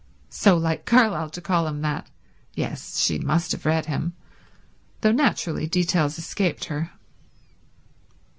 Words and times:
So 0.31 0.57
like 0.57 0.85
Carlyle 0.85 1.29
to 1.29 1.41
call 1.41 1.67
him 1.67 1.81
that. 1.83 2.09
Yes, 2.55 2.97
she 2.97 3.19
must 3.19 3.51
have 3.51 3.67
read 3.67 3.85
him, 3.85 4.13
though 5.01 5.11
naturally 5.11 5.67
details 5.67 6.17
escaped 6.17 6.65
her. 6.65 6.89